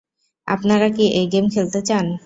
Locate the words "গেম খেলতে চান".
1.31-2.05